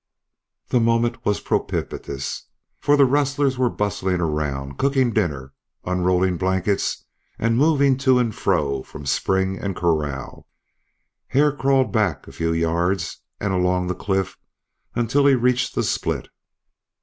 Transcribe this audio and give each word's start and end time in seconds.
The 0.69 0.79
moment 0.79 1.23
was 1.27 1.41
propitious, 1.41 2.47
for 2.79 2.97
the 2.97 3.05
rustlers 3.05 3.59
were 3.59 3.69
bustling 3.69 4.19
around, 4.19 4.79
cooking 4.79 5.11
dinner, 5.13 5.53
unrolling 5.85 6.37
blankets, 6.37 7.05
and 7.37 7.55
moving 7.55 7.97
to 7.97 8.17
and 8.17 8.33
fro 8.33 8.81
from 8.81 9.05
spring 9.05 9.59
and 9.59 9.75
corral. 9.75 10.47
Hare 11.27 11.51
crawled 11.55 11.91
back 11.93 12.27
a 12.27 12.31
few 12.31 12.51
yards 12.51 13.21
and 13.39 13.53
along 13.53 13.85
the 13.85 13.93
cliff 13.93 14.39
until 14.95 15.27
he 15.27 15.35
reached 15.35 15.75
the 15.75 15.83
split. 15.83 16.29